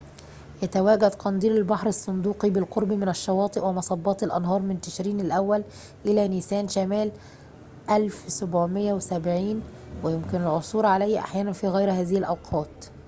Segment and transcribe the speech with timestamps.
[0.63, 5.63] يتواجد قنديل البحر الصندوقي بالقرب من الشواطئ ومصبات الأنهار من تشرين الأول
[6.05, 7.11] إلى نيسان شمال
[7.89, 9.61] 1770
[10.03, 12.85] ويمكن العثور عليه أحياناً في غير هذه الأوقات